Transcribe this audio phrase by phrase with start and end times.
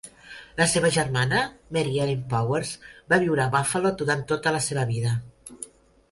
[0.59, 1.41] La seva germana,
[1.75, 2.71] Mary Ellen Powers,
[3.13, 5.13] va viure a Buffalo durant tota la seva vida.